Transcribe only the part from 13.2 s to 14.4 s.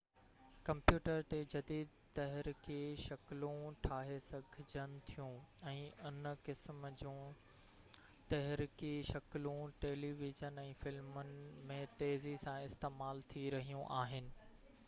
ٿي رهيون آهن